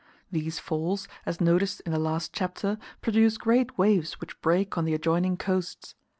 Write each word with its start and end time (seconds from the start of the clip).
These 0.31 0.57
falls, 0.57 1.07
as 1.27 1.39
noticed 1.39 1.81
in 1.81 1.91
the 1.91 1.99
last 1.99 2.33
chapter, 2.33 2.79
produce 3.03 3.37
great 3.37 3.77
waves 3.77 4.19
which 4.19 4.41
break 4.41 4.75
on 4.75 4.85
the 4.85 4.95
adjoining 4.95 5.37
coasts. 5.37 5.93